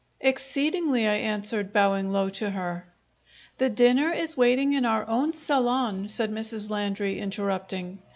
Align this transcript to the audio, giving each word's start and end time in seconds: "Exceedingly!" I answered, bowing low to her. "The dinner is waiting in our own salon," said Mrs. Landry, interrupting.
"Exceedingly!" 0.19 1.07
I 1.07 1.13
answered, 1.13 1.71
bowing 1.71 2.11
low 2.11 2.27
to 2.31 2.49
her. 2.49 2.87
"The 3.59 3.69
dinner 3.69 4.11
is 4.11 4.35
waiting 4.35 4.73
in 4.73 4.83
our 4.83 5.07
own 5.07 5.31
salon," 5.35 6.07
said 6.07 6.31
Mrs. 6.31 6.71
Landry, 6.71 7.19
interrupting. 7.19 7.99